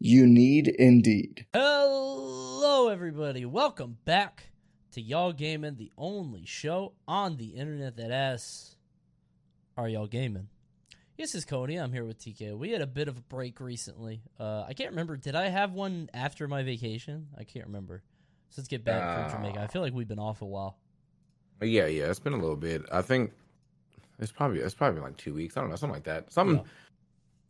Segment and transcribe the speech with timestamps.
[0.00, 1.46] You need Indeed.
[1.54, 3.44] Hello, everybody.
[3.46, 4.48] Welcome back
[4.92, 8.76] to Y'all Gaming, the only show on the internet that asks,
[9.76, 10.48] Are y'all gaming?
[11.16, 11.76] This is Cody.
[11.76, 12.56] I'm here with TK.
[12.58, 14.20] We had a bit of a break recently.
[14.38, 15.16] Uh, I can't remember.
[15.16, 17.28] Did I have one after my vacation?
[17.38, 18.02] I can't remember.
[18.50, 19.60] So let's get back Uh, from Jamaica.
[19.60, 20.76] I feel like we've been off a while.
[21.62, 22.82] Yeah, yeah, it's been a little bit.
[22.92, 23.32] I think
[24.18, 25.56] it's probably it's probably been like two weeks.
[25.56, 26.32] I don't know, something like that.
[26.32, 26.56] Something.
[26.58, 26.62] Yeah,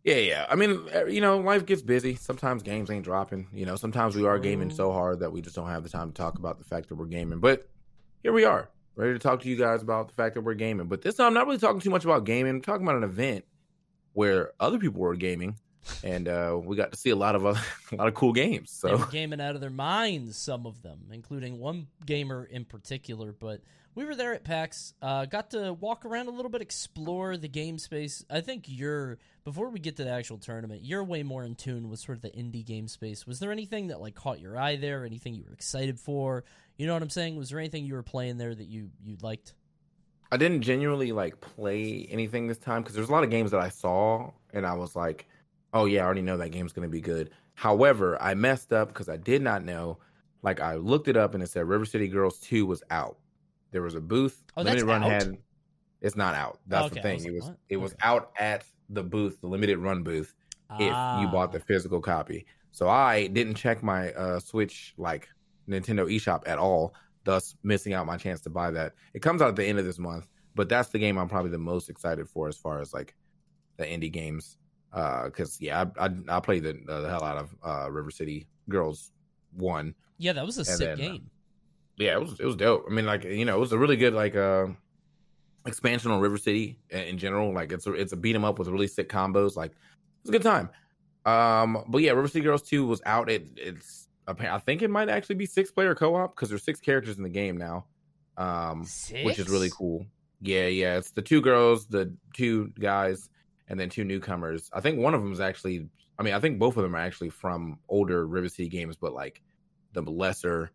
[0.04, 0.16] yeah.
[0.16, 0.46] Yeah.
[0.48, 2.14] I mean, uh, you know, life gets busy.
[2.14, 3.48] Sometimes games ain't dropping.
[3.52, 6.12] You know, sometimes we are gaming so hard that we just don't have the time
[6.12, 7.40] to talk about the fact that we're gaming.
[7.40, 7.68] But
[8.22, 10.86] here we are, ready to talk to you guys about the fact that we're gaming.
[10.86, 12.50] But this time, I'm not really talking too much about gaming.
[12.50, 13.44] I'm talking about an event
[14.12, 15.56] where other people were gaming,
[16.02, 17.60] and uh, we got to see a lot of other,
[17.92, 18.80] a lot of cool games.
[18.82, 22.64] They So were gaming out of their minds, some of them, including one gamer in
[22.64, 23.32] particular.
[23.32, 23.60] But
[23.94, 27.48] we were there at PAX, uh, got to walk around a little bit, explore the
[27.48, 28.24] game space.
[28.28, 31.88] I think you're, before we get to the actual tournament, you're way more in tune
[31.88, 33.26] with sort of the indie game space.
[33.26, 35.04] Was there anything that like caught your eye there?
[35.04, 36.44] Anything you were excited for?
[36.76, 37.36] You know what I'm saying?
[37.36, 39.54] Was there anything you were playing there that you, you liked?
[40.32, 43.60] I didn't genuinely like play anything this time because there's a lot of games that
[43.60, 45.28] I saw and I was like,
[45.74, 47.30] oh yeah, I already know that game's gonna be good.
[47.54, 49.98] However, I messed up because I did not know.
[50.42, 53.18] Like I looked it up and it said River City Girls 2 was out.
[53.72, 54.42] There was a booth.
[54.56, 55.10] Oh, that's limited run out?
[55.10, 55.38] had
[56.00, 56.60] it's not out.
[56.66, 57.16] That's Okay, the thing.
[57.16, 57.58] was it was what?
[57.68, 58.00] it was Okay.
[58.08, 60.34] out at the booth, the limited run booth,
[60.78, 61.30] if you Ah.
[61.32, 62.46] bought the physical copy.
[62.72, 65.28] So I didn't check my uh Switch like
[65.68, 68.92] Nintendo eShop at all, thus missing out my chance to buy that.
[69.14, 71.50] It comes out at the end of this month, but that's the game I'm probably
[71.52, 73.14] the most excited for as far as like
[73.78, 74.58] the indie games.
[74.94, 78.46] Uh, cause yeah, I I, I played the, the hell out of uh River City
[78.68, 79.10] Girls
[79.52, 79.94] one.
[80.18, 81.30] Yeah, that was a sick then, uh, game.
[81.96, 82.86] Yeah, it was it was dope.
[82.88, 84.66] I mean, like you know, it was a really good like uh
[85.66, 87.52] expansion on River City in in general.
[87.52, 89.56] Like it's a it's a beat 'em up with really sick combos.
[89.56, 89.72] Like
[90.20, 90.70] it's a good time.
[91.26, 93.28] Um, but yeah, River City Girls two was out.
[93.28, 96.80] It it's I think it might actually be six player co op because there's six
[96.80, 97.86] characters in the game now.
[98.36, 98.86] Um,
[99.22, 100.06] which is really cool.
[100.40, 103.28] Yeah, yeah, it's the two girls, the two guys,
[103.68, 104.70] and then two newcomers.
[104.72, 105.88] I think one of them is actually.
[106.18, 109.12] I mean, I think both of them are actually from older River City games, but
[109.14, 109.42] like
[109.92, 110.70] the lesser,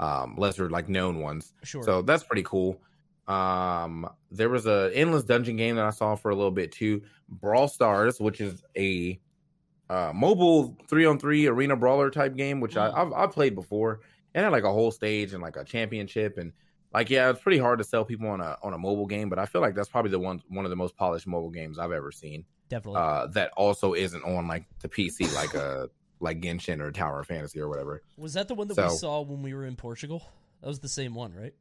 [0.00, 1.52] um, lesser like known ones.
[1.62, 1.82] Sure.
[1.84, 2.80] So that's pretty cool.
[3.28, 7.02] Um, there was a endless dungeon game that I saw for a little bit too.
[7.28, 9.20] Brawl Stars, which is a
[9.88, 12.98] uh, mobile three on three arena brawler type game, which I, Mm.
[12.98, 14.00] I've, I've played before.
[14.34, 16.52] It had like a whole stage and like a championship, and
[16.96, 19.38] like yeah, it's pretty hard to sell people on a on a mobile game, but
[19.38, 21.92] I feel like that's probably the one one of the most polished mobile games I've
[21.92, 22.46] ever seen.
[22.70, 23.02] Definitely.
[23.02, 25.90] Uh, that also isn't on like the PC, like a
[26.20, 28.02] like Genshin or Tower of Fantasy or whatever.
[28.16, 30.22] was that the one that we saw when we were in Portugal?
[30.62, 31.52] That was the same one, right?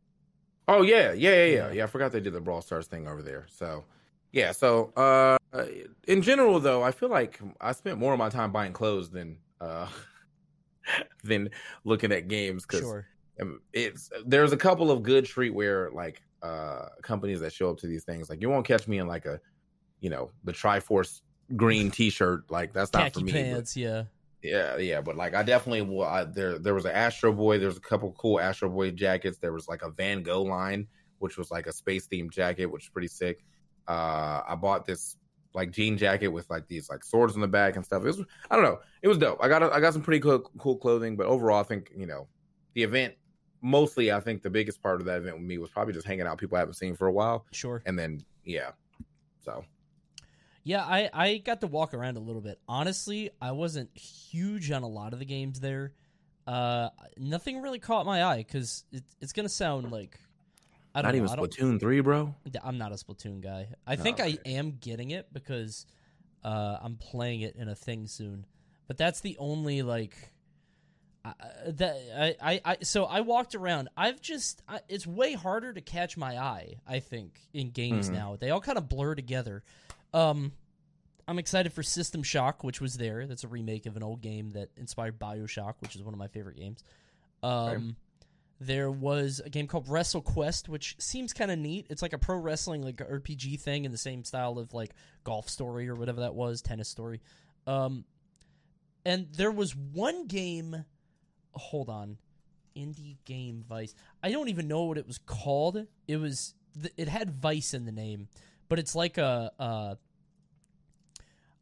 [0.69, 1.53] Oh yeah, yeah, yeah, yeah.
[1.53, 1.71] Yeah.
[1.73, 3.45] Yeah, I forgot they did the Brawl Stars thing over there.
[3.49, 3.83] So
[4.31, 5.37] yeah, so uh
[6.07, 9.39] in general though, I feel like I spent more of my time buying clothes than
[9.59, 9.89] uh
[11.25, 11.49] than
[11.83, 13.05] looking at games because Sure.
[13.73, 18.03] It's there's a couple of good streetwear like uh companies that show up to these
[18.03, 18.29] things.
[18.29, 19.39] Like you won't catch me in like a
[19.99, 21.21] you know the Triforce
[21.55, 22.49] green T-shirt.
[22.49, 23.31] Like that's not Khaki for me.
[23.31, 24.03] but- pants, yeah.
[24.41, 26.03] yeah, yeah, but like I definitely will.
[26.03, 27.59] I, there, there was an Astro Boy.
[27.59, 29.37] There's a couple cool Astro Boy jackets.
[29.39, 30.87] There was like a Van Gogh line,
[31.19, 33.43] which was like a space themed jacket, which is pretty sick.
[33.87, 35.17] Uh, I bought this
[35.53, 38.03] like jean jacket with like these like swords on the back and stuff.
[38.03, 38.21] It was,
[38.51, 39.39] I don't know, it was dope.
[39.41, 42.05] I got, a, I got some pretty cool, cool clothing, but overall, I think you
[42.05, 42.27] know,
[42.73, 43.15] the event.
[43.65, 46.27] Mostly, I think the biggest part of that event with me was probably just hanging
[46.27, 47.81] out with people I haven't seen for a while, Sure.
[47.87, 48.71] and then yeah,
[49.43, 49.65] so
[50.63, 52.59] Yeah, I, I got to walk around a little bit.
[52.67, 55.93] Honestly, I wasn't huge on a lot of the games there.
[56.45, 60.19] Uh, nothing really caught my eye because it, it's gonna sound like
[60.93, 61.23] I don't not know.
[61.25, 62.35] even I don't, Splatoon three, bro.
[62.63, 63.69] I'm not a Splatoon guy.
[63.87, 64.37] I Oh, think okay.
[64.45, 65.87] I am getting it because
[66.43, 68.45] uh, I'm playing it in a thing soon.
[68.87, 70.15] But that's the only like
[71.25, 71.33] I,
[71.71, 73.89] that I, I, I so I walked around.
[73.97, 76.75] I've just I, it's way harder to catch my eye.
[76.87, 78.13] I think in games Mhm.
[78.13, 79.63] now they all kind of blur together.
[80.13, 80.51] Um,
[81.27, 83.25] I'm excited for System Shock, which was there.
[83.25, 86.27] That's a remake of an old game that inspired Bioshock, which is one of my
[86.27, 86.83] favorite games.
[87.41, 87.95] Um,
[88.61, 91.87] there was a game called Wrestle Quest, which seems kind of neat.
[91.89, 94.91] It's like a pro wrestling like RPG thing in the same style of like
[95.23, 97.21] Golf Story or whatever that was, Tennis Story.
[97.67, 98.05] Um,
[99.03, 100.85] and there was one game.
[101.55, 102.17] Hold on,
[102.75, 103.95] indie game Vice.
[104.21, 105.85] I don't even know what it was called.
[106.07, 106.53] It was
[106.97, 108.27] it had Vice in the name,
[108.69, 109.51] but it's like a.
[109.59, 109.95] Uh,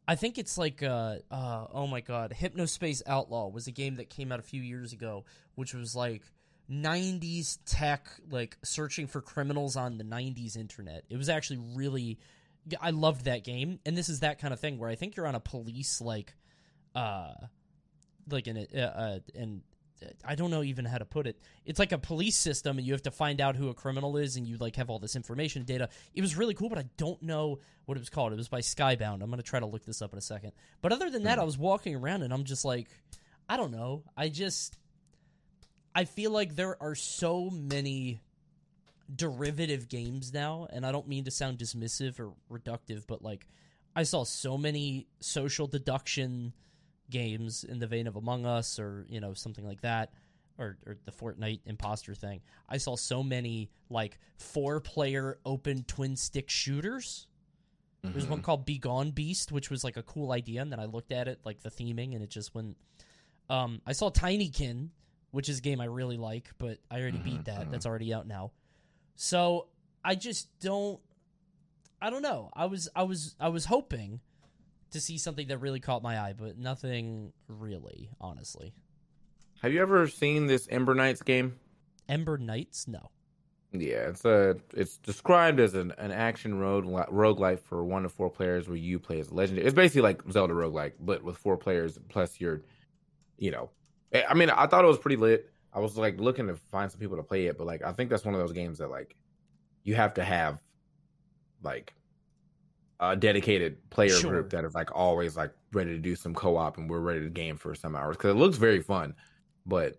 [0.06, 4.10] I think it's like uh, uh oh my god, Hypnospace Outlaw was a game that
[4.10, 5.24] came out a few years ago,
[5.54, 6.22] which was like
[6.70, 11.04] 90s tech like searching for criminals on the 90s internet.
[11.10, 12.18] It was actually really
[12.80, 15.26] I loved that game and this is that kind of thing where I think you're
[15.26, 16.34] on a police like
[16.94, 17.34] uh
[18.30, 19.62] like an uh, uh and
[20.24, 21.38] I don't know even how to put it.
[21.64, 24.36] It's like a police system, and you have to find out who a criminal is,
[24.36, 25.88] and you like have all this information and data.
[26.14, 28.32] It was really cool, but I don't know what it was called.
[28.32, 29.22] It was by Skybound.
[29.22, 30.52] I'm gonna try to look this up in a second.
[30.82, 31.42] But other than that, hmm.
[31.42, 32.88] I was walking around, and I'm just like,
[33.48, 34.04] I don't know.
[34.16, 34.76] I just,
[35.94, 38.20] I feel like there are so many
[39.14, 43.46] derivative games now, and I don't mean to sound dismissive or reductive, but like,
[43.96, 46.52] I saw so many social deduction
[47.10, 50.12] games in the vein of Among Us or you know something like that,
[50.58, 52.40] or or the Fortnite imposter thing.
[52.68, 57.26] I saw so many like four player open twin stick shooters.
[58.12, 58.44] There's one mm-hmm.
[58.44, 61.26] called Be Gone Beast, which was like a cool idea, and then I looked at
[61.26, 62.76] it like the theming, and it just went.
[63.48, 64.90] Um, I saw Tinykin,
[65.30, 67.60] which is a game I really like, but I already beat mm-hmm, that.
[67.60, 67.70] Mm-hmm.
[67.70, 68.52] That's already out now.
[69.16, 69.68] So
[70.04, 71.00] I just don't.
[72.00, 72.50] I don't know.
[72.52, 74.20] I was I was I was hoping
[74.94, 78.72] to see something that really caught my eye, but nothing really, honestly.
[79.60, 81.56] Have you ever seen this Ember Knights game?
[82.08, 83.10] Ember Knights, no.
[83.72, 88.30] Yeah, it's a it's described as an, an action road roguelike for one to four
[88.30, 89.66] players where you play as a legendary.
[89.66, 92.62] It's basically like Zelda roguelike, but with four players plus your,
[93.36, 93.70] you know,
[94.14, 95.50] I I mean, I thought it was pretty lit.
[95.72, 98.10] I was like looking to find some people to play it, but like I think
[98.10, 99.16] that's one of those games that like
[99.82, 100.60] you have to have
[101.64, 101.94] like
[103.12, 104.30] a dedicated player Sure.
[104.30, 107.30] group that is like always like ready to do some co-op and we're ready to
[107.30, 109.14] game for some hours because it looks very fun,
[109.66, 109.98] but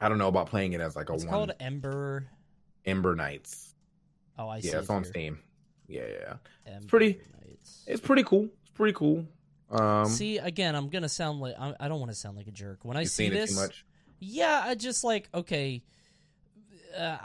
[0.00, 2.26] I don't know about playing it as like a It's one called Ember.
[2.84, 3.74] Ember Knights.
[4.38, 4.68] Oh, I see.
[4.68, 5.04] Yeah, it's it on.
[5.04, 5.38] Steam.
[5.88, 6.34] Yeah, yeah,
[6.66, 6.74] yeah.
[6.74, 7.20] Ember pretty-.
[7.86, 8.48] It's pretty cool.
[8.62, 9.26] It's pretty cool.
[9.70, 12.84] Um, see, again, I'm gonna sound like I, don't want to sound like a jerk
[12.84, 13.58] when I see this.
[14.20, 15.82] Yeah, I just like okay.
[16.96, 17.18] Uh,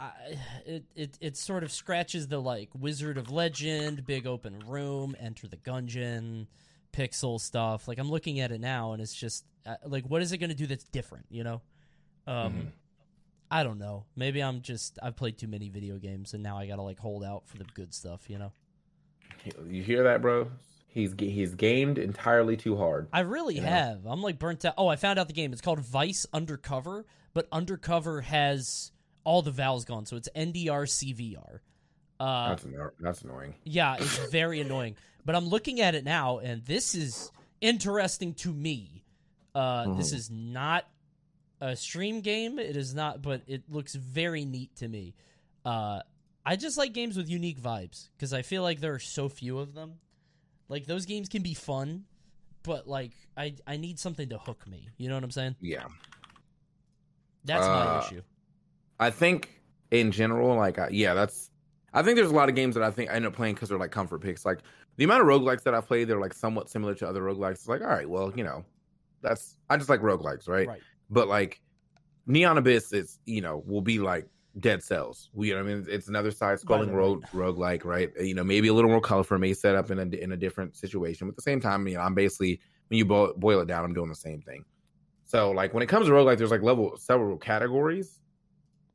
[0.66, 5.48] it it it sort of scratches the like Wizard of Legend, big open room, Enter
[5.48, 6.46] the Gungeon,
[6.92, 7.88] pixel stuff.
[7.88, 10.50] Like I'm looking at it now, and it's just uh, like, what is it going
[10.50, 11.26] to do that's different?
[11.30, 11.62] You know,
[12.26, 12.66] um, Mhm.
[13.50, 14.04] I don't know.
[14.16, 16.98] Maybe I'm just I've played too many video games, and now I got to like
[16.98, 18.28] hold out for the good stuff.
[18.30, 18.52] You know,
[19.68, 20.50] You hear that, bro?
[20.88, 23.08] He's he's gamed entirely too hard.
[23.12, 24.04] I really have.
[24.06, 24.74] I'm like burnt out.
[24.76, 25.52] Oh, I found out the game.
[25.52, 28.92] It's called Vice Undercover, but Undercover has
[29.24, 31.60] all the vowels gone, so it's NDR CVR.
[32.20, 33.54] Uh, That's anno- that's annoying.
[33.64, 34.96] yeah, it's very annoying.
[35.24, 37.30] But I'm looking at it now, and this is
[37.60, 39.04] interesting to me.
[39.54, 40.16] Uh, This Mhm.
[40.16, 40.88] is not
[41.60, 42.58] a stream game.
[42.58, 45.14] It is not, but it looks very neat to me.
[45.64, 46.00] Uh,
[46.44, 49.58] I just like games with unique vibes because I feel like there are so few
[49.58, 50.00] of them.
[50.68, 52.06] Like those games can be fun,
[52.64, 54.88] but like I I need something to hook me.
[54.96, 55.56] You know what I'm saying?
[55.60, 55.86] Yeah,
[57.44, 58.22] That's my Uh, issue.
[58.98, 61.50] I think in general, like, I, yeah, that's.
[61.94, 63.68] I think there's a lot of games that I think I end up playing because
[63.68, 64.46] they're like comfort picks.
[64.46, 64.60] Like
[64.96, 67.52] the amount of roguelikes that I played, they're like somewhat similar to other roguelikes.
[67.52, 68.64] It's like, all right, well, you know,
[69.20, 70.68] that's I just like roguelikes, right?
[70.68, 70.80] Right.
[71.10, 71.60] But like
[72.26, 74.26] Neon Abyss is, you know, will be like
[74.60, 75.30] Dead Cells.
[75.32, 78.10] We, you know, what I mean, it's another side scrolling right, rogue roguelike, right?
[78.18, 80.36] Uh, you know, maybe a little more colorful, maybe set up in a in a
[80.36, 81.26] different situation.
[81.26, 83.84] But at the same time, you know, I'm basically when you boil, boil it down,
[83.84, 84.64] I'm doing the same thing.
[85.24, 88.20] So like when it comes to roguelike, there's like level several categories,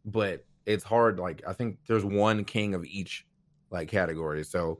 [0.07, 1.19] but it's hard.
[1.19, 3.27] Like I think there's one king of each
[3.69, 4.43] like category.
[4.43, 4.79] So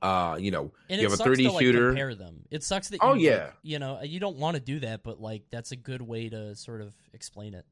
[0.00, 1.88] uh, you know, And you have a sucks 3D to, like, shooter.
[1.88, 2.44] compare them.
[2.50, 2.96] It sucks that.
[3.02, 3.50] You, Oh, like, yeah.
[3.62, 6.54] you know, you don't want to do that, but like that's a good way to
[6.54, 7.64] sort of explain it.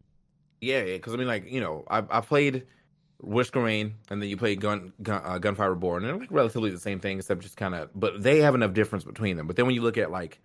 [0.61, 2.66] Yeah, because I mean, like you know, I I played
[3.21, 6.33] Risk of Rain, and then you play Gun, Gun uh, Gunfire Reborn, and they're like
[6.33, 9.47] relatively the same thing, except just kind of, but they have enough difference between them.
[9.47, 10.40] But then when you look at like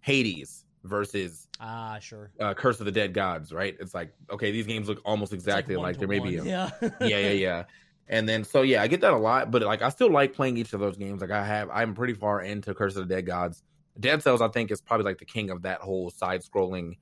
[0.00, 2.30] Hades versus Ah, sure.
[2.38, 3.76] uh, Curse of the Dead Gods, right?
[3.80, 7.18] It's like okay, these games look almost exactly like, there may be, a, yeah, yeah,
[7.18, 7.64] yeah, yeah.
[8.06, 10.56] And then so yeah, I get that a lot, but like I still like playing
[10.58, 11.20] each of those games.
[11.22, 13.62] Like I have, I'm pretty far into Curse of the Dead Gods.
[13.98, 16.96] Dead Cells, I think, is probably like the king of that whole side-scrolling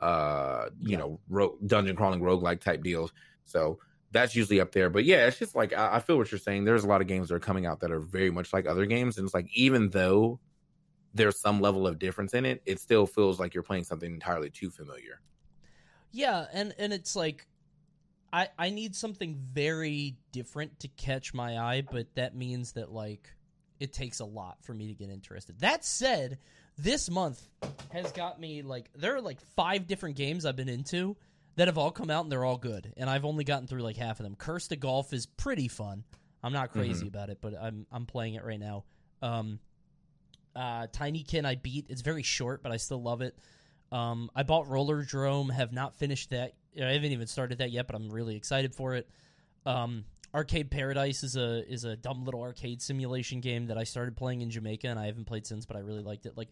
[0.00, 0.98] uh, you Yeah.
[0.98, 3.12] know, ro- dungeon crawling roguelike type deals.
[3.44, 3.78] So
[4.12, 4.88] that's usually up there.
[4.90, 6.64] But yeah, it's just like I, I feel what you're saying.
[6.64, 8.86] There's a lot of games that are coming out that are very much like other
[8.86, 10.40] games, and it's like even though
[11.14, 14.50] there's some level of difference in it, it still feels like you're playing something entirely
[14.50, 15.20] too familiar.
[16.12, 17.46] Yeah, and and it's like
[18.32, 23.32] I I need something very different to catch my eye, but that means that like
[23.78, 25.60] it takes a lot for me to get interested.
[25.60, 26.38] That said,
[26.76, 27.42] this month
[27.90, 31.16] has got me like there are like five different games I've been into
[31.56, 33.96] that have all come out and they're all good, and I've only gotten through like
[33.96, 34.36] half of them.
[34.36, 36.04] Cursed to Golf is pretty fun.
[36.42, 38.84] I'm not crazy about it, but I'm I'm playing it right now.
[39.22, 39.60] Um,
[40.54, 41.86] uh, Tinykin I beat.
[41.88, 43.36] It's very short, but I still love it.
[43.92, 45.52] Um, I bought Rollerdrome.
[45.52, 46.54] Have not finished that.
[46.80, 49.08] I haven't even started that yet, but I'm really excited for it.
[49.66, 54.16] Um, Arcade Paradise is a is a dumb little arcade simulation game that I started
[54.16, 56.36] playing in Jamaica, and I haven't played since, but I really liked it.
[56.36, 56.48] Like,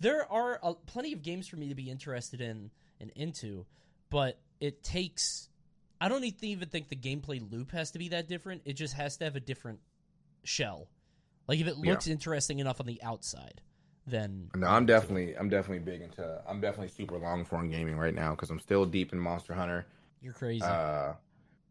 [0.00, 3.66] there are plenty of games for me to be interested in and into,
[4.10, 5.48] but it takes.
[6.00, 8.62] I don't even think the gameplay loop has to be that different.
[8.64, 9.80] It just has to have a different
[10.44, 10.88] shell.
[11.48, 11.92] Like if it Yeah.
[11.92, 13.60] looks interesting enough on the outside,
[14.06, 18.14] then No, I'm definitely I'm definitely big into I'm definitely super long form gaming right
[18.14, 19.86] now because I'm still deep in Monster Hunter.
[20.20, 20.64] you're crazy.
[20.64, 21.14] Uh,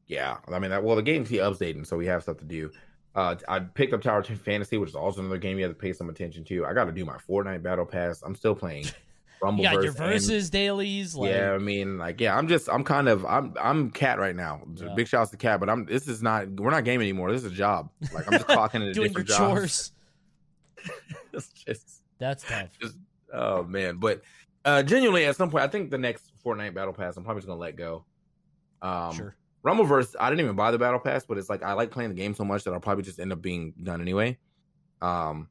[0.08, 2.72] yeah, I mean, that, well, the game's keep updating, so we have stuff to do.
[3.14, 5.80] Uh, I picked up Tower of Fantasy, which is also another game you have to
[5.80, 6.66] pay some attention to.
[6.66, 8.24] I got to do my Fortnite Battle Pass.
[8.24, 8.86] I'm still playing
[9.42, 9.64] Rumble.
[9.64, 11.16] you got your versus dailies.
[11.16, 14.36] Like, yeah, I mean, like, yeah, I'm just, I'm kind of, I'm, I'm cat right
[14.36, 14.62] now.
[14.76, 14.94] Yeah.
[14.96, 15.86] Big shouts to cat, but I'm.
[15.86, 17.32] This is not, we're not gaming anymore.
[17.32, 17.90] This is a job.
[18.14, 19.38] Like, I'm just clocking into doing your different jobs.
[19.38, 19.92] chores.
[21.66, 22.70] just, That's tough.
[22.82, 22.98] just,
[23.34, 23.98] oh man.
[23.98, 24.22] But
[24.66, 27.48] uh genuinely, at some point, I think the next Fortnite Battle Pass, I'm probably just
[27.48, 28.06] gonna let go.
[28.82, 29.36] Um, sure.
[29.64, 32.16] Rumbleverse, I didn't even buy the battle pass, but it's like I like playing the
[32.16, 34.38] game so much that I'll probably just end up being done anyway.
[35.02, 35.50] Um,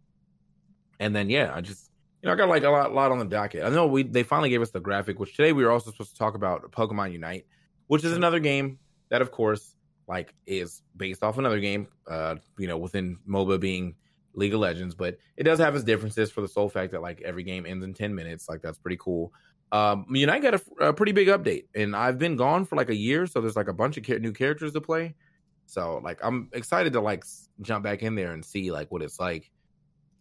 [0.98, 1.87] and then yeah, I just
[2.22, 3.64] you know I got like a lot, lot on the docket.
[3.64, 6.10] I know we they finally gave us the graphic, which today we were also supposed
[6.10, 7.46] to talk about Pokemon Unite,
[7.86, 8.78] which is another game
[9.10, 9.76] that of course
[10.08, 13.94] like is based off another game, uh, you know, within MOBA being
[14.34, 17.20] League of Legends, but it does have its differences for the sole fact that like
[17.22, 18.48] every game ends in ten minutes.
[18.48, 19.32] Like that's pretty cool.
[19.70, 22.96] Um, Unite got a, a pretty big update, and I've been gone for like a
[22.96, 25.14] year, so there's like a bunch of ca- new characters to play.
[25.66, 27.24] So like I'm excited to like
[27.60, 29.50] jump back in there and see like what it's like,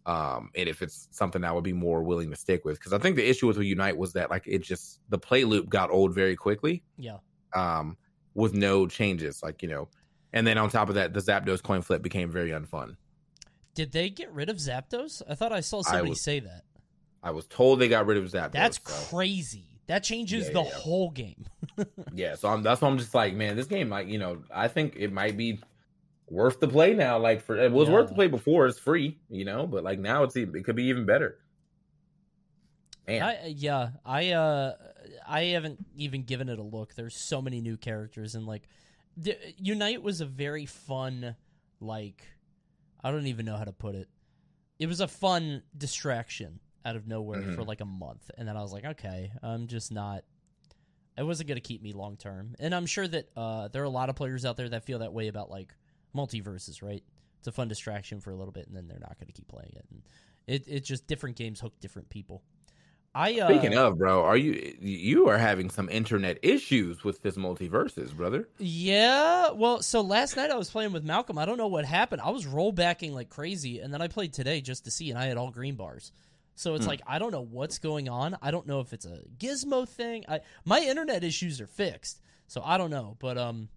[0.08, 2.78] um, and if it's something I would be more willing to stick with.
[2.78, 5.68] Because I think the issue with Unite was that like it just the play loop
[5.68, 7.18] got old very quickly, Yeah.
[7.54, 7.96] um,
[8.34, 9.88] with no changes, like you know,
[10.32, 12.96] and then on top of that, the Zapdos coin flip became very unfun.
[13.74, 15.22] Did they get rid of Zapdos?
[15.28, 16.64] I thought I saw somebody was- say that.
[17.22, 18.52] I was told they got rid of Zapdos.
[18.52, 19.14] That's so.
[19.16, 19.64] crazy.
[19.88, 21.46] That changes Yeah, the yeah, whole game.
[22.14, 24.68] Yeah, so I'm that's why I'm just like, man, this game might, you know, I
[24.68, 25.60] think it might be
[26.30, 27.18] worth the play now.
[27.18, 30.22] Like for it was worth the play before, it's free, you know, but like now
[30.24, 31.38] it's it could be even better.
[33.06, 34.74] Man, I, yeah, I uh,
[35.26, 36.94] I haven't even given it a look.
[36.94, 38.68] There's so many new characters, and like,
[39.16, 41.34] the, Unite was a very fun,
[41.80, 42.26] like,
[43.02, 44.08] I don't even know how to put it.
[44.78, 47.54] It was a fun distraction out of nowhere Mhm.
[47.54, 50.24] for like a month, and then I was like, okay, I'm just not.
[51.16, 53.90] It wasn't gonna keep me long term, and I'm sure that uh, there are a
[53.90, 55.74] lot of players out there that feel that way about like
[56.14, 57.02] MultiVersus, right?
[57.38, 59.72] It's a fun distraction for a little bit, and then they're not gonna keep playing
[59.76, 59.84] it.
[59.90, 60.02] And
[60.46, 62.42] it it's just different games hook different people.
[63.14, 67.36] I uh, speaking of, bro, are you you are having some internet issues with this
[67.36, 68.48] MultiVersus, brother?
[68.60, 71.38] Yeah, well, so last night I was playing with Malcolm.
[71.38, 72.20] I don't know what happened.
[72.22, 75.26] I was rollbacking like crazy, and then I played today just to see, and I
[75.26, 76.10] had all green bars.
[76.56, 76.88] So it's Hmm.
[76.88, 78.36] like I don't know what's going on.
[78.42, 80.24] I don't know if it's a gizmo thing.
[80.28, 83.16] I my internet issues are fixed, so I don't know.
[83.20, 83.68] But um,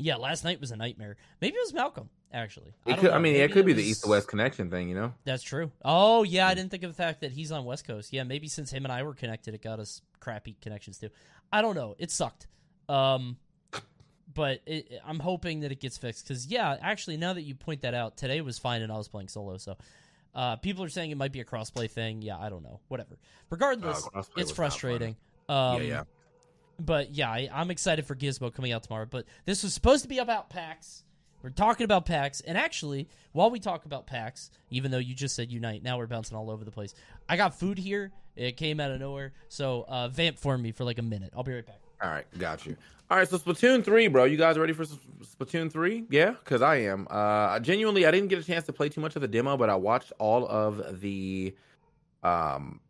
[0.00, 1.16] yeah, last night was a nightmare.
[1.40, 2.72] Maybe it was Malcolm actually.
[2.86, 4.94] Don't could, I mean, Maybe it could be the east to west connection thing, you
[4.94, 5.14] know.
[5.24, 5.70] That's true.
[5.84, 8.12] Oh yeah, I didn't think of the fact that he's on West Coast.
[8.12, 11.10] Yeah, maybe since him and I were connected, it got us crappy connections too.
[11.52, 11.96] I don't know.
[11.98, 12.46] It sucked.
[12.88, 13.36] Um,
[14.32, 17.82] but it, I'm hoping that it gets fixed because yeah, actually, now that you point
[17.82, 19.56] that out, today was fine and I was playing solo.
[19.56, 19.76] So,
[20.34, 22.22] uh, people are saying it might be a crossplay thing.
[22.22, 22.80] Yeah, I don't know.
[22.88, 23.18] Whatever.
[23.50, 25.16] Regardless, Uh, it's frustrating.
[25.48, 26.02] Um, yeah, yeah.
[26.84, 29.06] But yeah, I, I'm excited for Gizmo coming out tomorrow.
[29.08, 31.04] But this was supposed to be about PAX.
[31.42, 35.34] We're talking about PAX, and actually, while we talk about PAX, even though you just
[35.34, 36.94] said Unite, now we're bouncing all over the place.
[37.30, 38.12] I got food here.
[38.36, 41.32] It came out of nowhere, so uh, vamp for me for like a minute.
[41.34, 41.80] I'll be right back.
[42.02, 42.76] All right, got you.
[43.10, 44.24] All right, so Splatoon three, bro.
[44.24, 46.04] You guys ready for Splatoon three?
[46.10, 47.08] Yeah, because I am.
[47.10, 49.70] Uh, genuinely, I didn't get a chance to play too much of the demo, but
[49.70, 51.54] I watched all of the,
[52.22, 52.80] um,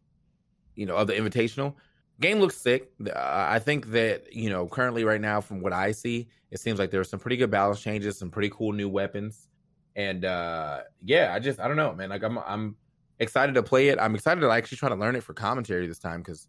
[0.74, 1.74] you know, of the invitational.
[2.20, 2.90] Game looks sick.
[3.16, 6.90] I think that you know, currently right now, from what I see, it seems like
[6.90, 9.48] there are some pretty good balance changes, some pretty cool new weapons,
[9.96, 12.10] and uh, yeah, I just I don't know, man.
[12.10, 12.76] Like I'm I'm
[13.18, 13.98] excited to play it.
[13.98, 16.48] I'm excited to actually try to learn it for commentary this time because.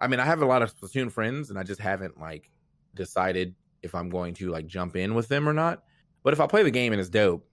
[0.00, 2.50] I mean, I have a lot of Splatoon friends, and I just haven't like
[2.94, 3.54] decided
[3.84, 5.84] if I'm going to like jump in with them or not.
[6.24, 7.46] But if I play the game and it's dope,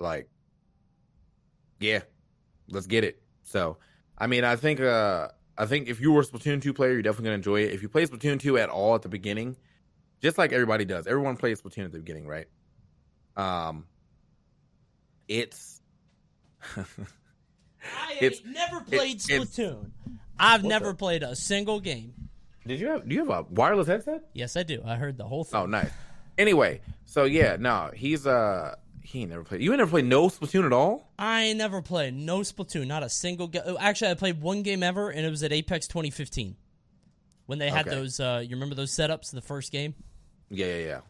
[0.00, 0.28] like,
[1.78, 2.00] yeah,
[2.68, 3.22] let's get it.
[3.42, 3.76] So,
[4.16, 7.02] I mean, I think, uh, I think if you were a Splatoon 2 player, you're
[7.02, 7.72] definitely gonna enjoy it.
[7.72, 9.56] If you play Splatoon 2 at all at the beginning,
[10.22, 12.46] just like everybody does, everyone plays Splatoon at the beginning, right?
[13.36, 13.86] Um,
[15.28, 15.80] it's
[16.76, 16.84] I
[18.20, 19.90] It's- never played it- Splatoon.
[20.38, 22.12] I've never the- played a single game.
[22.66, 23.06] Did you have?
[23.08, 24.22] Do you have a wireless headset?
[24.32, 24.82] Yes, I do.
[24.86, 25.60] I heard the whole thing.
[25.60, 25.90] Oh, nice.
[26.38, 29.60] Anyway, so yeah, no, he's uh, he ain't never played.
[29.60, 31.12] You ain't never played no Splatoon at all.
[31.18, 33.62] I never played no Splatoon, not a single game.
[33.78, 36.56] Actually, I played one game ever, and it was at Apex 2015
[37.46, 37.96] when they had Okay.
[37.96, 38.18] those.
[38.18, 39.32] Uh, you remember those setups?
[39.32, 39.94] in The first game.
[40.50, 41.00] Yeah, yeah, yeah.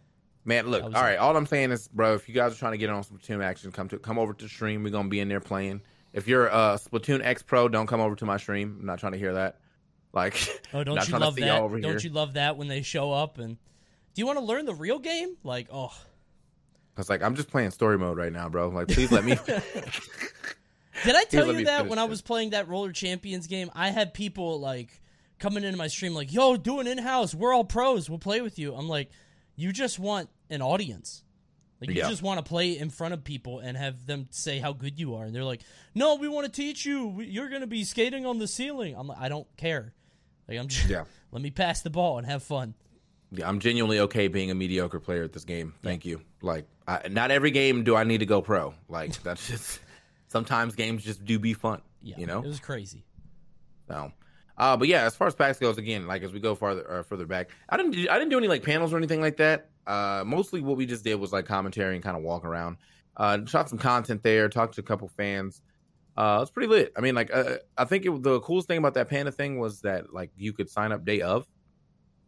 [0.45, 1.17] Man, look, all was- right.
[1.17, 3.73] All I'm saying is, bro, if you guys are trying to get on Splatoon action,
[3.73, 4.83] come to come over to the stream.
[4.83, 5.81] We're gonna be in there playing.
[6.13, 8.77] If you're a Splatoon X Pro, don't come over to my stream.
[8.81, 9.59] I'm not trying to hear that.
[10.13, 10.35] Like,
[10.73, 11.47] Oh, don't you love that?
[11.47, 11.99] Don't here.
[11.99, 13.57] you love that when they show up and?
[14.15, 15.37] Do you want to learn the real game?
[15.43, 15.93] Like, oh,
[16.97, 18.69] Cause like I'm just playing story mode right now, bro.
[18.69, 19.37] Like, please let me.
[21.05, 23.71] did I tell let you that finish when I was playing that Roller Champions game?
[23.75, 25.01] I had people like
[25.39, 27.35] coming into my stream like, "Yo, do an in-house.
[27.35, 28.09] We're all pros.
[28.09, 29.11] We'll play with you." I'm like,
[29.57, 31.25] you just want an audience.
[31.81, 32.09] Like you Yeah.
[32.09, 35.17] just want to play in front of people and have them say how good you
[35.17, 35.63] are, and they're like,
[35.95, 37.21] "No, we want to teach you.
[37.21, 39.93] You're going to be skating on the ceiling." I'm like, I don't care.
[40.49, 41.05] Like I'm just Yeah.
[41.33, 42.75] let me pass the ball and have fun.
[43.33, 45.75] Yeah, I'm genuinely okay being a mediocre player at this game.
[45.83, 46.21] Thank you.
[46.43, 48.75] Like, I, not every game do I need to go pro.
[48.89, 49.81] Like, that's just
[50.29, 51.81] sometimes games just do be fun.
[52.03, 52.41] Yeah, you know.
[52.41, 53.05] it was crazy.
[53.89, 54.13] So,
[54.57, 57.03] uh, but yeah, as far as PAX goes, again, like as we go farther uh,
[57.03, 59.71] further back, I didn't I didn't do any like panels or anything like that.
[59.87, 62.77] Uh, mostly what we just did was like commentary and kind of walk around.
[63.17, 65.63] Uh, shot some content there, talked to a couple fans.
[66.17, 66.93] Uh, it's pretty lit.
[66.97, 69.81] I mean, like uh, I think it, the coolest thing about that panda thing was
[69.81, 71.47] that like you could sign up day of,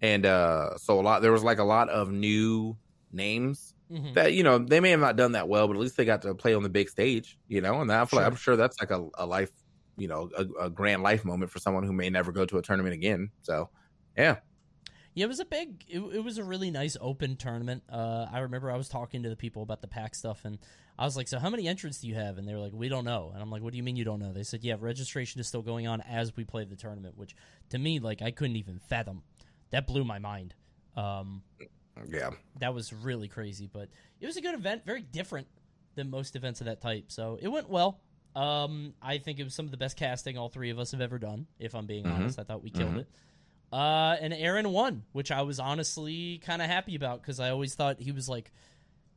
[0.00, 2.78] and uh, so a lot there was like a lot of new
[3.12, 4.16] names Mhm.
[4.16, 6.22] that you know they may have not done that well, but at least they got
[6.22, 7.80] to play on the big stage, you know.
[7.80, 8.26] And I like, Sure.
[8.26, 9.50] I'm sure that's like a, a life,
[9.96, 12.62] you know, a, a grand life moment for someone who may never go to a
[12.62, 13.32] tournament again.
[13.42, 13.70] So,
[14.16, 14.38] yeah,
[15.14, 15.84] Yeah, it was a big.
[15.88, 17.84] It, it was a really nice open tournament.
[17.88, 20.58] Uh, I remember I was talking to the people about the pack stuff, and
[20.98, 22.88] I was like, "So how many entrants do you have?" And they were like, "We
[22.88, 24.76] don't know." And I'm like, "What do you mean you don't know?" They said, "Yeah,
[24.78, 27.34] registration is still going on as we play the tournament," which
[27.70, 29.24] to me, like, I couldn't even fathom.
[29.70, 30.54] That blew my mind.
[30.96, 31.42] Um,
[32.08, 33.88] yeah, that was really crazy, but
[34.20, 35.46] it was a good event, very different
[35.94, 37.06] than most events of that type.
[37.10, 38.00] So it went well.
[38.34, 41.00] Um, I think it was some of the best casting all three of us have
[41.00, 41.46] ever done.
[41.58, 42.14] If I'm being Mhm.
[42.14, 43.00] honest, I thought we killed Mhm.
[43.00, 43.08] it.
[43.72, 47.74] Uh, and Aaron won, which I was honestly kind of happy about because I always
[47.74, 48.52] thought he was like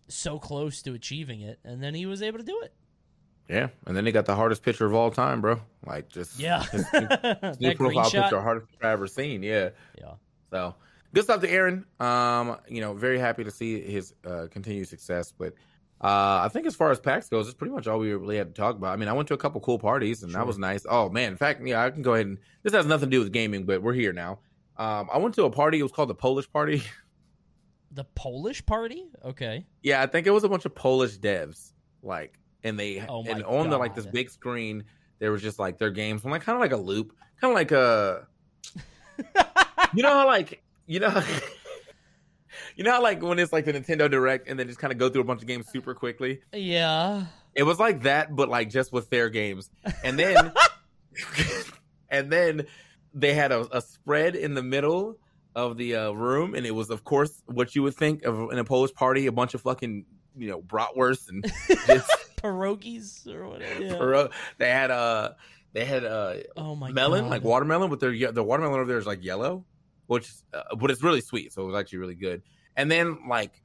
[0.07, 2.73] so close to achieving it, and then he was able to do it.
[3.49, 3.69] yeah.
[3.85, 5.59] And then he got the hardest pitcher of all time, bro.
[5.85, 8.23] Like just Yeah, his that new profile shot.
[8.31, 9.43] picture, hardest pitcher I've ever seen.
[9.43, 9.69] Yeah.
[9.99, 10.13] Yeah,
[10.51, 10.75] So
[11.13, 11.85] good stuff to Aaron.
[11.99, 15.31] Um, you know, very happy to see his uh, continued success.
[15.37, 15.53] But
[16.01, 18.55] uh, I think as far as PAX goes, it's pretty much all we really had
[18.55, 18.93] to talk about.
[18.93, 20.39] I mean, I went to a couple cool parties and Sure.
[20.39, 20.85] that was nice.
[20.89, 23.19] Oh man, in fact, yeah, I can go ahead and this has nothing to do
[23.23, 24.39] with gaming, but we're here now.
[24.77, 25.79] Um, I went to a party.
[25.79, 26.81] It was called the Polish Party.
[27.91, 29.07] the Polish party.
[29.25, 33.25] Okay, yeah, I think it was a bunch of Polish devs, like, and they Oh
[33.27, 34.85] and on the like this big screen,
[35.19, 37.55] there was just like their games, from like kind of like a loop, kind of
[37.55, 38.25] like a
[39.93, 41.23] you know how like you know
[42.75, 44.99] you know how like when it's like the Nintendo Direct and then just kind of
[44.99, 46.41] go through a bunch of games super quickly.
[46.53, 47.25] yeah.
[47.55, 49.69] It was like that, but like just with their games,
[50.03, 50.53] and then
[52.09, 52.67] and then
[53.13, 55.17] they had a, a spread in the middle
[55.55, 58.59] of the uh, room, and it was of course what you would think of in
[58.59, 60.05] a Polish party, a bunch of fucking
[60.37, 61.43] you know bratwurst and
[61.87, 63.83] just Pierogies or whatever.
[63.83, 63.93] Yeah.
[63.93, 65.31] Paro- they had uh
[65.73, 67.29] they had uh Oh my melon God.
[67.31, 69.65] like watermelon but their the watermelon over there is like yellow
[70.09, 72.41] which uh, but it's really sweet so it was actually really good
[72.75, 73.61] and then like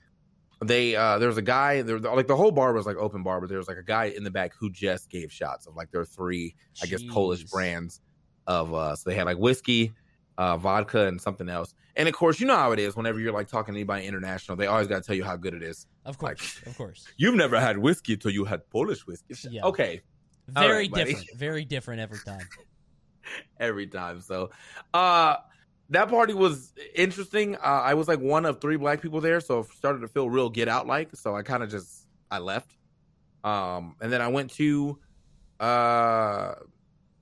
[0.65, 3.41] they uh there was a guy there like the whole bar was like open bar
[3.41, 5.91] but there was like a guy in the back who just gave shots of like
[5.91, 8.01] their three i guess polish brands
[8.47, 9.93] of uh so they had like whiskey
[10.37, 13.33] uh vodka and something else and of course you know how it is whenever you're
[13.33, 15.87] like talking to anybody international they always got to tell you how good it is
[16.05, 17.07] Of course, of course.
[17.17, 19.65] you've never had whiskey until you had polish whiskey Yeah.
[19.65, 20.03] okay
[20.49, 21.27] Very right, different.
[21.37, 22.47] Very different every time.
[23.59, 24.21] every time.
[24.21, 24.51] So,
[24.93, 25.37] uh,
[25.91, 27.57] that party was interesting.
[27.57, 30.29] Uh, I was like one of three black people there, so it started to feel
[30.31, 31.15] real get out like.
[31.15, 32.77] So I kind of just I left.
[33.45, 34.99] Um, and then I went to
[35.61, 36.55] uh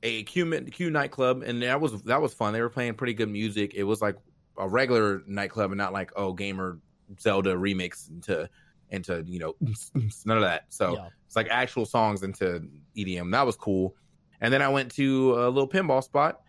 [0.05, 2.53] a Q Q nightclub, and that was that was fun.
[2.53, 3.75] They were playing pretty good music.
[3.75, 4.17] It was like
[4.59, 6.79] a regular nightclub, and not like oh gamer
[7.21, 8.49] Zelda remix into
[8.91, 9.55] into you know
[10.25, 10.65] none of that.
[10.69, 11.09] So Yeah.
[11.27, 13.31] it's like actual songs into EDM.
[13.33, 13.97] That was cool.
[14.41, 16.41] And then I went to a little pinball spot.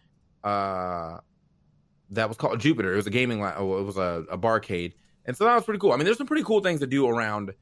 [0.43, 1.19] Uh,
[2.13, 2.93] that was called Jupiter.
[2.93, 4.93] It was a gaming, li- oh, it was a, a barcade,
[5.25, 5.91] and so that was pretty cool.
[5.91, 7.53] I mean, there's some pretty cool things to do around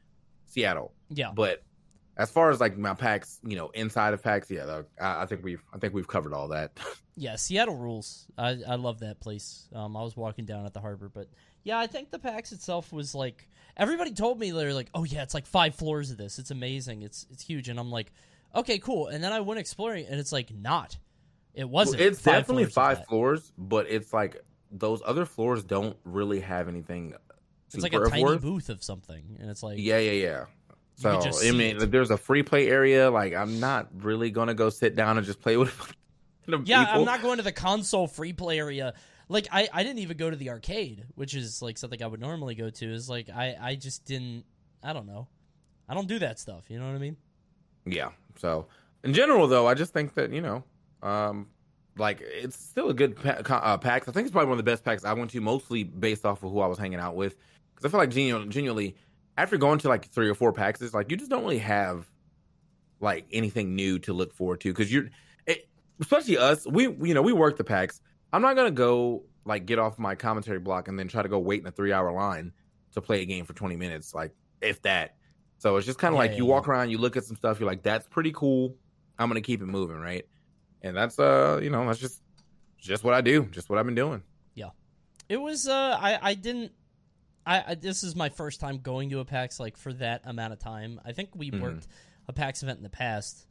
[0.47, 1.31] Seattle, Yeah.
[1.33, 1.63] but
[2.17, 5.43] as far as like my PAX, you know, inside of PAX, yeah, I, I think
[5.43, 6.71] we've I think we've covered all that.
[7.17, 8.25] Yeah, Seattle rules.
[8.37, 9.67] I, I love that place.
[9.75, 11.27] Um, I was walking down at the harbor, but
[11.61, 15.21] yeah, I think the PAX itself was like everybody told me they're like, oh yeah,
[15.21, 16.39] it's like five floors of this.
[16.39, 17.01] It's amazing.
[17.03, 18.11] It's it's huge, and I'm like,
[18.55, 19.07] okay, cool.
[19.07, 20.97] And then I went exploring, and it's like not.
[21.53, 22.01] It wasn't.
[22.01, 23.07] it's five definitely five that.
[23.07, 27.13] floors, but it's like those other floors don't really have anything.
[27.73, 28.41] It's like a tiny worth.
[28.41, 30.45] booth of something, and it's like Yeah, yeah, yeah.
[30.95, 31.91] So I mean, it.
[31.91, 33.09] there's a free play area.
[33.09, 35.93] Like I'm not really gonna go sit down and just play with.
[36.47, 36.99] Yeah, people.
[36.99, 38.93] I'm not going to the console free play area.
[39.29, 42.19] Like I, I didn't even go to the arcade, which is like something I would
[42.19, 42.93] normally go to.
[42.93, 44.43] Is like I, I just didn't.
[44.83, 45.27] I don't know.
[45.87, 46.65] I don't do that stuff.
[46.69, 47.17] You know what I mean?
[47.85, 48.09] Yeah.
[48.37, 48.67] So
[49.03, 50.63] in general, though, I just think that you know,
[51.01, 51.47] um,
[51.97, 54.07] like it's still a good pa- co- uh, PAX.
[54.07, 56.43] I think it's probably one of the best PAX I went to, mostly based off
[56.43, 57.35] of who I was hanging out with.
[57.75, 58.95] Because I feel like genu- genuinely,
[59.37, 62.09] after going to like three or four PAX, it's like you just don't really have
[62.99, 64.69] like anything new to look forward to.
[64.71, 65.09] Because you're,
[65.45, 65.67] it,
[65.99, 68.01] especially us, we you know we work the PAX.
[68.33, 71.39] I'm not gonna go like get off my commentary block and then try to go
[71.39, 72.53] wait in a three hour line
[72.93, 75.15] to play a game for 20 minutes, like if that.
[75.57, 77.35] So it's just kind of Yeah, like yeah, you walk around, you look at some
[77.35, 78.75] stuff, you're like, that's pretty cool.
[79.19, 80.25] I'm gonna keep it moving, right?
[80.81, 82.21] And that's uh, you know, that's just
[82.79, 84.23] just what I do, just what I've been doing.
[84.55, 84.69] Yeah,
[85.29, 85.67] it was.
[85.67, 86.71] Uh, I, I didn't.
[87.45, 90.53] I, I this is my first time going to a PAX like for that amount
[90.53, 90.99] of time.
[91.05, 91.61] I think we Mhm.
[91.61, 91.87] worked
[92.27, 93.45] a PAX event in the past.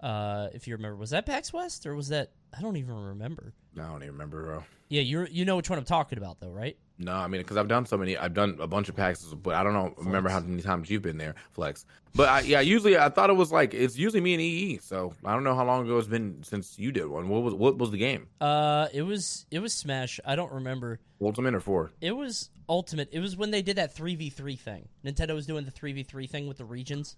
[0.00, 2.32] Uh, if you remember, was that PAX West or was that?
[2.56, 3.52] I don't even remember.
[3.76, 4.64] I don't even remember, bro.
[4.88, 6.76] Yeah, you you know which one I'm talking about though, right?
[6.98, 9.54] No, I mean, because I've done so many, I've done a bunch of PAX, but
[9.54, 11.84] I don't know, remember how many times you've been there, Flex.
[12.14, 14.78] But I, yeah, usually I thought it was like it's usually me and EE.
[14.78, 17.28] So I don't know how long ago it's been since you did one.
[17.28, 18.28] What was what was the game?
[18.40, 20.20] Uh, it was it was Smash.
[20.24, 21.00] I don't remember.
[21.20, 21.90] Ultimate or four?
[22.00, 23.08] It was Ultimate.
[23.12, 24.88] It was when they did that three v three thing.
[25.04, 27.16] Nintendo was doing the three v three thing with the regions.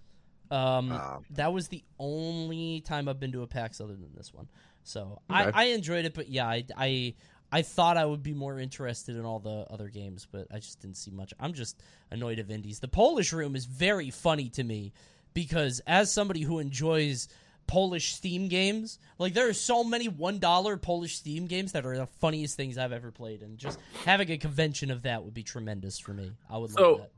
[0.51, 1.19] Um, Ah.
[1.31, 4.49] that was the only time I've been to a PAX other than this one.
[4.83, 5.51] So Okay.
[5.55, 7.15] I, I enjoyed it, but yeah, I, I
[7.51, 10.81] I thought I would be more interested in all the other games, but I just
[10.81, 11.33] didn't see much.
[11.41, 11.81] I'm just
[12.11, 12.79] annoyed of indies.
[12.81, 14.93] The Polish room is very funny to me
[15.33, 17.29] because as somebody who enjoys
[17.67, 21.97] Polish Steam games, like there are so many one dollar Polish Steam games that are
[21.97, 25.43] the funniest things I've ever played, and just having a convention of that would be
[25.43, 26.33] tremendous for me.
[26.51, 27.11] I would So, love that.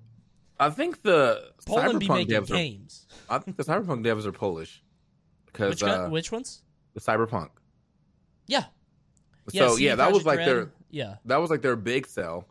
[0.61, 2.51] I think the Poland be Cyberpunk making devs
[3.29, 3.35] are.
[3.35, 4.83] I think the Cyberpunk devs are Polish
[5.47, 6.63] because Which, uh, which ones?
[6.95, 7.49] the Cyberpunk.
[8.47, 8.65] Yeah.
[9.53, 10.49] So yeah, that was like Red.
[10.49, 11.17] their yeah.
[11.25, 12.47] that was like their big sell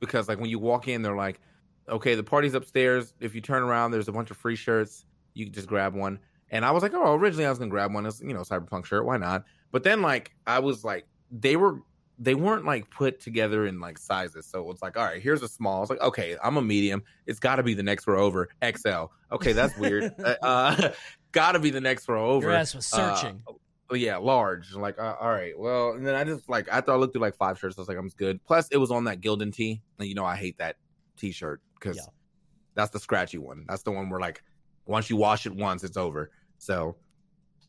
[0.00, 1.40] because like when you walk in they're like
[1.88, 5.44] okay the party's upstairs if you turn around there's a bunch of free shirts you
[5.44, 6.18] can just grab one
[6.50, 8.84] and i was like oh originally i was gonna grab one it's you know cyberpunk
[8.84, 11.80] shirt why not but then like i was like they were
[12.22, 15.48] they weren't like put together in like sizes so it's like all right here's a
[15.48, 18.22] small i was like okay i'm a medium it's got to be the next row
[18.22, 20.90] over xl okay that's weird uh, uh
[21.32, 23.42] gotta be the next row over Your ass was Uh, searching.
[23.92, 24.72] Oh, yeah, large.
[24.72, 27.34] Like, uh, all right, well, and then I just like after I looked through like
[27.34, 28.38] five shirts, I was like, I'm good.
[28.44, 30.76] Plus, it was on that Gildan tee, and you know I hate that
[31.18, 32.04] T-shirt because Yeah.
[32.76, 33.64] that's the scratchy one.
[33.68, 34.44] That's the one where like
[34.86, 36.30] once you wash it once, it's over.
[36.58, 36.98] So,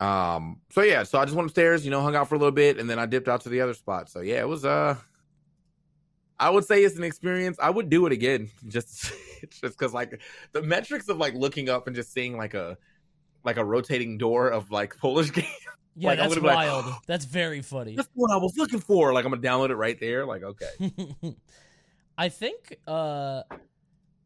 [0.02, 2.52] um, so yeah, so I just went upstairs, you know, hung out for a little
[2.52, 4.10] bit, and then I dipped out to the other spot.
[4.10, 4.96] So yeah, it was uh,
[6.40, 7.58] I would say it's an experience.
[7.62, 10.20] I would do it again, just just because like
[10.54, 12.80] the metrics of like looking up and just seeing like a
[13.44, 15.48] like a rotating door of like Polish games.
[15.96, 16.96] yeah, like, that's gonna like, wild.
[17.06, 17.96] that's very funny.
[17.96, 19.14] That's what I was looking for.
[19.14, 20.26] Like I'm gonna download it right there.
[20.26, 21.36] Like okay,
[22.18, 23.44] I think uh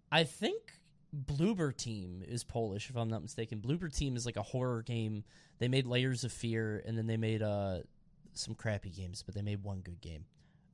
[0.09, 0.74] I think
[1.15, 3.59] Bloober Team is Polish if I'm not mistaken.
[3.59, 5.23] Bloober Team is like a horror game.
[5.59, 7.79] They made Layers of Fear and then they made uh
[8.33, 10.25] some crappy games, but they made one good game.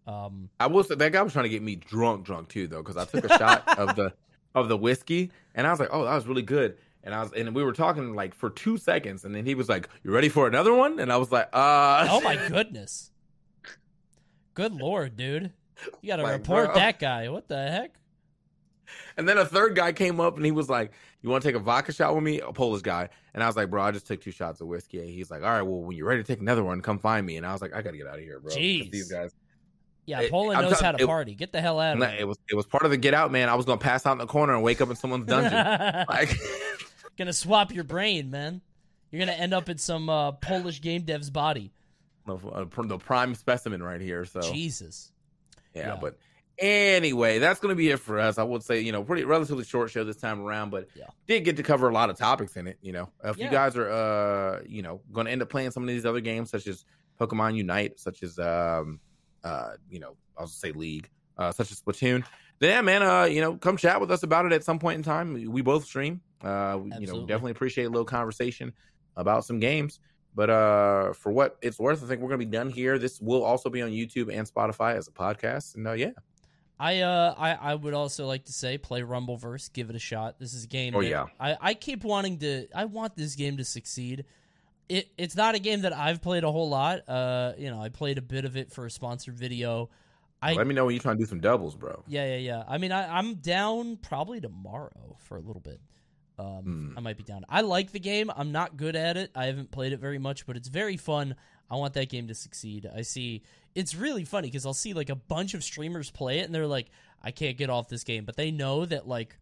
[0.08, 2.98] Um I was that guy was trying to get me drunk, drunk too though, because
[2.98, 4.14] I took a shot of the
[4.56, 6.78] of the whiskey and I was like, oh, that was really good.
[7.04, 9.68] And I was and we were talking like for two seconds, and then he was
[9.68, 13.10] like, "You ready for another one?" And I was like, "Uh." Oh my goodness.
[14.54, 15.52] Good lord, dude.
[16.02, 16.76] You got to Like, report bro.
[16.76, 17.30] that guy.
[17.30, 17.96] What the heck?
[19.18, 21.56] And then a third guy came up and he was like, "You want to take
[21.56, 23.10] a vodka shot with me?" A Polish guy.
[23.34, 25.44] And I was like, "Bro, I just took two shots of whiskey." And he's like,
[25.44, 27.52] "All right, well, when you're ready to take another one, come find me." And I
[27.54, 28.52] was like, "I gotta get out of here, bro.
[28.54, 28.92] Jeez.
[28.92, 29.34] These guys.
[30.06, 31.36] Yeah, It- Poland knows tell- how to it- party.
[31.36, 32.18] Get the hell out of here.
[32.22, 33.50] it was it was part of the get out, man.
[33.50, 36.06] I was gonna pass out in the corner and wake up in someone's dungeon.
[36.10, 36.36] like,
[37.18, 38.62] gonna swap your brain, man.
[39.12, 41.72] You're gonna end up in some uh, Polish game dev's body.
[42.26, 44.26] the, uh, the prime specimen right here.
[44.26, 45.12] So Jesus.
[45.76, 45.98] yeah, yeah.
[46.00, 46.18] but
[46.60, 48.38] anyway, that's going to be it for us.
[48.38, 51.06] I would say you know pretty relatively short show this time around, but Yeah.
[51.28, 52.78] did get to cover a lot of topics in it.
[52.82, 53.46] You know, if Yeah.
[53.46, 56.22] you guys are uh you know going to end up playing some of these other
[56.22, 56.86] games such as
[57.20, 59.00] Pokemon Unite, such as um
[59.44, 62.24] uh, you know, I'll just say league, uh, such as Splatoon,
[62.60, 64.98] then yeah, man, uh, you know, come chat with us about it at some point
[64.98, 65.34] in time.
[65.34, 66.22] We both stream.
[66.44, 68.72] Uh, we, you know, definitely appreciate a little conversation
[69.16, 70.00] about some games.
[70.36, 73.00] But uh, for what it's worth, I think we're gonna be done here.
[73.00, 75.74] This will also be on YouTube and Spotify as a podcast.
[75.76, 76.12] And uh, yeah,
[76.82, 80.40] I uh I, I would also like to say play Rumbleverse, give it a shot.
[80.40, 80.96] This is a game.
[80.96, 81.28] Oh yeah.
[81.40, 84.26] I, I keep wanting to I want this game to succeed.
[84.90, 87.08] It it's not a game that I've played a whole lot.
[87.08, 89.92] Uh you know, I played a bit of it for a sponsored video.
[90.42, 92.04] I let me know when you're trying to do some doubles, bro.
[92.08, 92.64] Yeah, yeah, yeah.
[92.68, 95.80] I mean I, I'm down probably tomorrow for a little bit.
[96.42, 96.98] Um, mm.
[96.98, 97.46] I might be down.
[97.48, 98.32] I like the game.
[98.36, 99.32] I'm not good at it.
[99.36, 101.36] I haven't played it very much, but it's very fun.
[101.70, 102.90] I want that game to succeed.
[102.94, 103.44] I see
[103.76, 106.68] it's really funny because I'll see like a bunch of streamers play it and they're
[106.68, 106.88] like,
[107.22, 109.38] I can't get off this game, but they know that like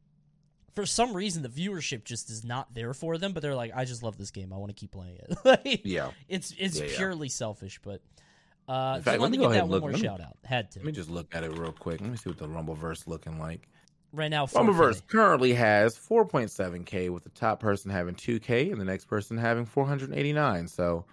[0.76, 3.34] for some reason the viewership just is not there for them.
[3.34, 4.52] But they're like, I just love this game.
[4.54, 5.38] I want to keep playing it.
[5.46, 7.34] like, yeah, it's it's yeah, purely yeah.
[7.34, 8.02] selfish, but.
[8.68, 9.82] Uh, In fact, let me get that one look.
[9.82, 10.38] more let shout out.
[10.44, 10.80] Had to.
[10.80, 12.02] Let me just look at it real quick.
[12.02, 13.68] Let me see what the Rumbleverse looking like.
[14.12, 14.68] Right now, 4K.
[14.68, 19.66] Rumbleverse currently has 4.7k, with the top person having 2k and the next person having
[19.66, 20.68] 489.
[20.68, 21.06] So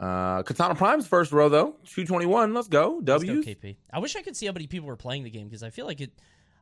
[0.00, 2.54] uh, Katana Prime's first row though, two twenty one.
[2.54, 3.02] Let's go.
[3.02, 3.42] W.
[3.42, 3.76] KP.
[3.92, 5.84] I wish I could see how many people were playing the game because I feel
[5.84, 6.10] like it.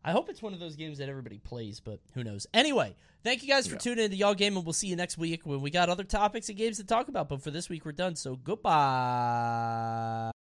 [0.04, 2.46] I hope it's one of those games that everybody plays, but who knows?
[2.52, 3.78] Anyway, thank you guys for yeah.
[3.78, 6.48] tuning into Y'all Game, and we'll see you next week when we got other topics
[6.48, 7.28] and games to talk about.
[7.28, 8.16] But for this week, we're done.
[8.16, 10.32] So goodbye.